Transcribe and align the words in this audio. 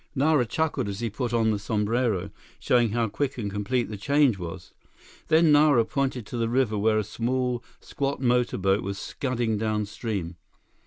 Nara 0.15 0.47
chuckled 0.47 0.87
as 0.89 0.99
he 0.99 1.11
put 1.11 1.31
on 1.31 1.51
the 1.51 1.59
sombrero, 1.59 2.31
showing 2.57 2.89
how 2.89 3.07
quick 3.07 3.37
and 3.37 3.51
complete 3.51 3.87
the 3.87 3.97
change 3.97 4.39
was. 4.39 4.73
Then 5.27 5.51
Nara 5.51 5.85
pointed 5.85 6.25
to 6.25 6.37
the 6.37 6.49
river 6.49 6.75
where 6.75 6.97
a 6.97 7.03
small, 7.03 7.63
squat 7.79 8.19
motorboat 8.19 8.81
was 8.81 8.97
scudding 8.97 9.59
downstream. 9.59 10.37